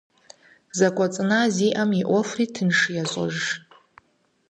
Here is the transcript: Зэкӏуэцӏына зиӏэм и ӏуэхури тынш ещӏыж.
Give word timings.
Зэкӏуэцӏына 0.77 1.39
зиӏэм 1.55 1.89
и 2.01 2.03
ӏуэхури 2.07 2.45
тынш 2.53 2.79
ещӏыж. 3.01 3.37